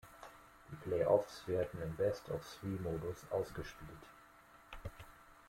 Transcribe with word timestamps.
Die 0.71 0.75
Playoffs 0.77 1.47
werden 1.47 1.79
im 1.83 1.95
Best-of-Three-Modus 1.95 3.17
ausgespielt. 3.29 4.07